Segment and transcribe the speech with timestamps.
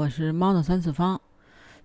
[0.00, 1.20] 我是猫的三次方。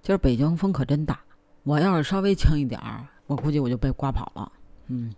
[0.02, 1.20] 今儿北京风可真大，
[1.64, 4.50] 我要是稍微轻一点儿，我估计我就被刮跑了。
[4.88, 5.14] 嗯，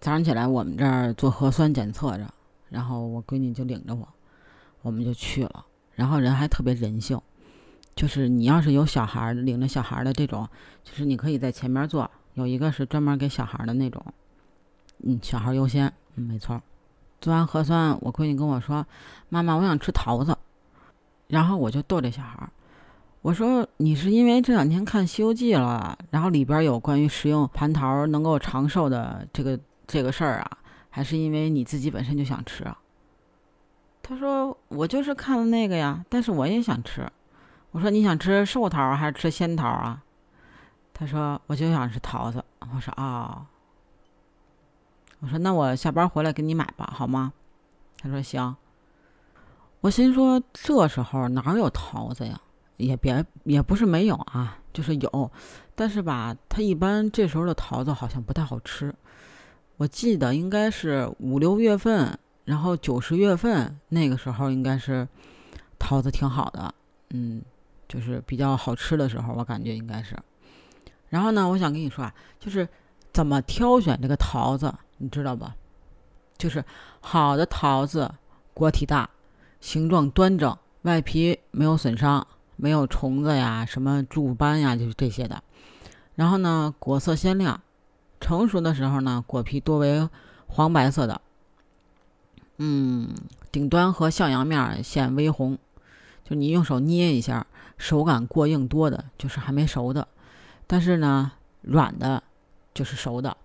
[0.00, 2.26] 早上起来我们这儿做核酸检测着，
[2.70, 4.08] 然后我闺女就领着我，
[4.80, 5.66] 我们就去了。
[5.94, 7.20] 然后人还特别人性，
[7.94, 10.48] 就是你要是有小孩儿领着小孩儿的这种，
[10.82, 14.02] 就是你可以在前面坐，有一个是专门给小孩儿的那种，
[15.02, 16.62] 嗯，小孩儿优先，嗯，没错。
[17.20, 18.86] 做完核酸，我闺女跟我说
[19.28, 20.34] ：“妈妈，我想吃桃子。”
[21.30, 22.50] 然后我就逗这小孩儿，
[23.22, 30.58] 我说：“你是因为这两天看《西游记》了，然后里边有关于食用蟠桃能够长寿的这个这个事儿啊，
[30.90, 32.76] 还是因为你自己本身就想吃啊？”
[34.02, 37.08] 他说：“我就是看了那个呀，但是我也想吃。”
[37.70, 40.02] 我说：“你想吃寿桃还是吃仙桃啊？”
[40.92, 43.46] 他说：“我就想吃桃子。”我说：“啊。”
[45.20, 47.32] 我说：“那我下班回来给你买吧，好吗？”
[48.02, 48.56] 他说：“行。”
[49.80, 52.40] 我心说：“这时候哪有桃子呀？
[52.76, 55.30] 也别也不是没有啊，就是有，
[55.74, 58.94] 但是吧，它一般这时候的桃子好像不太好吃。
[59.76, 65.06] 我记得应该是五六月份，然后九十月份那个时候应该是
[65.78, 66.74] 桃子挺好的，
[67.10, 67.42] 嗯，
[67.88, 70.16] 就是比较好吃的时候，我感觉应该是。
[71.08, 72.68] 然后呢，我想跟你说啊，就是
[73.12, 75.56] 怎么挑选这个桃子。”你知道吧？
[76.36, 76.62] 就是
[77.00, 78.12] 好的桃子，
[78.52, 79.08] 果体大，
[79.60, 85.42] 形状端正，外皮没有损伤，没有虫子呀、什么蛀斑呀，就是这些的。
[86.14, 87.60] 然后呢，果色鲜亮，
[88.20, 90.08] 成熟的时候呢，果皮多为
[90.46, 91.20] 黄白色的。
[92.58, 93.08] 嗯，
[93.52, 95.58] 顶端和向阳面显微红，
[96.24, 97.46] 就你用手捏一下，
[97.78, 100.08] 手感过硬多的，就是还没熟的。
[100.66, 102.22] 但是呢，软的，
[102.74, 103.36] 就是熟的。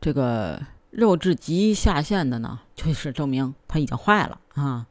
[0.00, 0.60] 这个。
[0.92, 4.86] 肉质极下限的呢，就是证明它已经坏了啊。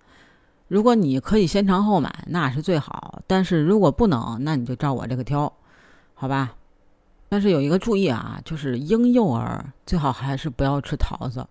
[0.71, 3.21] 如果你可以先尝后买，那是最好。
[3.27, 5.51] 但是如果不能，那你就照我这个挑，
[6.13, 6.53] 好吧？
[7.27, 11.45] 但是有一个注意啊，就是婴幼儿最好还是不要吃桃子，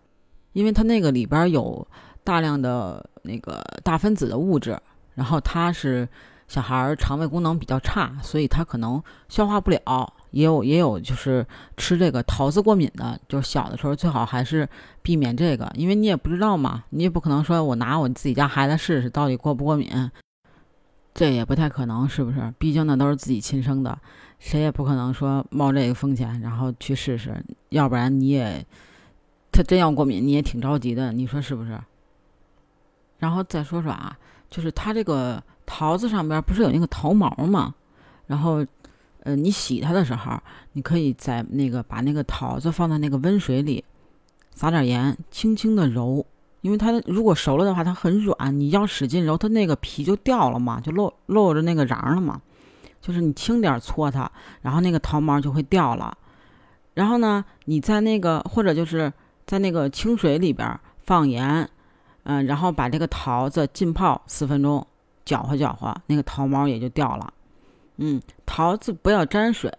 [0.54, 1.86] 因为它那个里边有
[2.24, 4.80] 大量的那个大分子的物质，
[5.14, 6.08] 然后它是
[6.48, 10.10] 小孩肠胃功能比较差，所以它可能消化不了。
[10.30, 11.44] 也有也有，就是
[11.76, 14.68] 吃这个桃子过敏的，就是小的时候最好还是
[15.02, 20.10] 避免这个，因为你也不知道嘛，你也不可能说我拿我自己家孩子试试到底过不过敏，
[21.12, 22.54] 这也不太可能，是不是？
[22.58, 23.98] 毕竟那都是自己亲生的，
[24.38, 28.64] 谁也不可能说冒这个风险然后去试试，要不然你也
[29.50, 31.76] 他真要过敏，你也挺着急的，你说是不是？
[33.18, 34.16] 然后再说说啊，
[34.48, 37.74] 就是它这个桃子上边不是有那个桃毛吗？
[38.26, 38.64] 然后。
[39.22, 40.40] 呃，你洗它的时候，
[40.72, 43.84] 你可以在那个把那个桃子放在那个温水里，
[44.54, 46.24] 撒点盐，轻轻的揉，
[46.62, 52.40] 因为它如果熟了的话，它很软，你要使劲揉，它那个皮就掉了嘛，就露露着那个瓤了嘛。
[53.00, 54.30] 就是你轻点搓它，
[54.60, 56.16] 然后那个桃毛就会掉了。
[56.94, 59.10] 然后呢，你在那个或者就是
[59.46, 61.66] 在那个清水里边放盐，
[62.24, 64.86] 嗯，然后把这个桃子浸泡四分钟，
[65.24, 67.32] 搅和搅和，那个桃毛也就掉了。
[68.02, 69.70] 嗯，桃子不要沾水，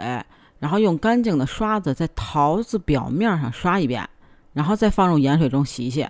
[0.59, 4.07] 然后用干净的刷子在桃子表面上刷一遍，
[4.53, 6.07] 然后再放入盐水中洗洗，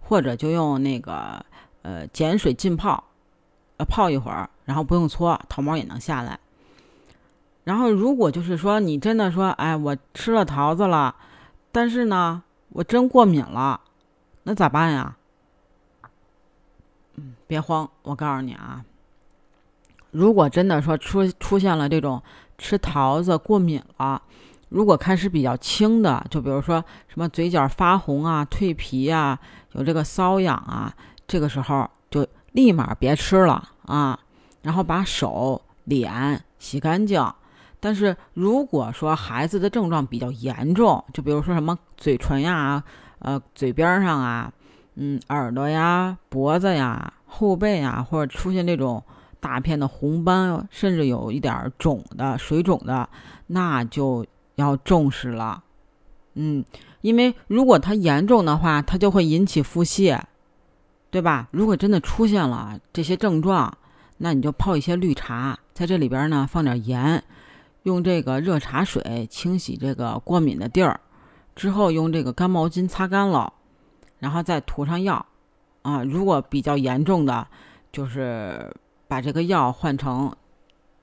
[0.00, 1.44] 或者就用那个
[1.82, 3.04] 呃碱水浸泡，
[3.76, 6.40] 呃泡一会儿，然后不用搓，桃毛也能下来。
[7.64, 11.14] 然后如果就是说你真的说，哎，我吃了桃子了，
[11.70, 13.78] 但是呢，我真过敏了，
[14.44, 15.16] 那咋办呀？
[17.16, 18.82] 嗯，别慌，我告诉你啊。
[20.12, 22.22] 如果真的说出出现了这种
[22.58, 24.20] 吃桃子过敏了，
[24.68, 29.38] 如果开始比较轻的，就比如说什么嘴角发红啊、蜕皮啊、
[29.72, 30.94] 有这个瘙痒啊，
[31.26, 34.18] 这个时候就立马别吃了啊，
[34.60, 37.26] 然后把手脸洗干净。
[37.80, 42.84] 但是如果说孩子的症状比较严重，就比如说什么嘴唇呀、
[43.20, 44.52] 呃嘴边上啊、
[44.96, 49.02] 嗯耳朵呀、脖子呀、后背呀，或者出现这种。
[49.42, 53.08] 大片的红斑，甚至有一点肿的水肿的，
[53.48, 54.24] 那就
[54.54, 55.64] 要重视了。
[56.34, 56.64] 嗯，
[57.00, 60.20] 因为如果它严重的话，它就会引起腹泻，
[61.10, 61.48] 对吧？
[61.50, 63.76] 如果真的出现了这些症状，
[64.18, 67.24] 那你就泡一些绿茶，在这里边呢放点盐，
[67.82, 71.00] 用这个热茶水清洗这个过敏的地儿，
[71.56, 73.52] 之后用这个干毛巾擦干了，
[74.20, 75.26] 然后再涂上药。
[75.82, 77.48] 啊，如果比较严重的，
[77.90, 78.72] 就是。
[79.12, 80.34] 把这个药换成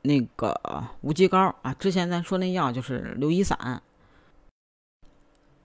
[0.02, 0.60] 那个
[1.02, 1.72] 无极膏啊！
[1.76, 3.84] 之前咱说那药就是硫乙散。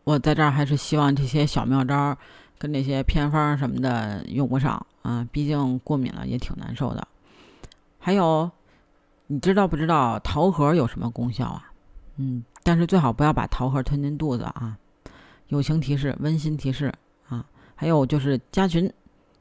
[0.05, 2.15] 我在这儿还是希望这些小妙招
[2.59, 7.09] 跟那些偏方什么的用不上啊，毕竟过敏了也挺难受的。
[7.99, 8.51] 还有，
[9.29, 11.73] 你知道不知道桃核有什么功效啊？
[12.17, 14.77] 嗯，但是最好不要把桃核吞进肚子啊。
[15.49, 16.93] 友情提示，温馨提示
[17.27, 17.47] 啊。
[17.75, 18.93] 还有就是加群，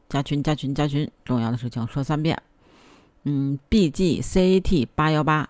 [0.07, 2.41] 加群，加群，加群，重要的事情说三遍。
[3.23, 5.49] 嗯，B G C A T 八幺八，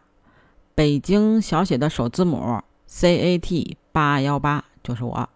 [0.75, 5.27] 北京小写的首字母 C A T 八幺八就是我，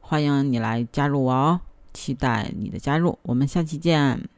[0.00, 1.60] 欢迎你来加入我哦，
[1.92, 4.28] 期待你的加入，我们下期见。